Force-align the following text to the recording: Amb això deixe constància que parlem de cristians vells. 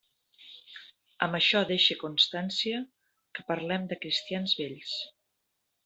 Amb 1.25 1.37
això 1.39 1.61
deixe 1.73 1.97
constància 2.05 2.81
que 3.39 3.47
parlem 3.53 3.89
de 3.93 3.99
cristians 4.07 4.61
vells. 4.65 4.99